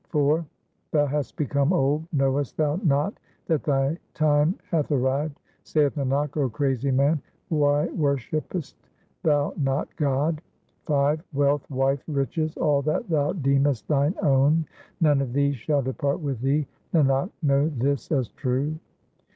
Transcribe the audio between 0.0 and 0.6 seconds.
IV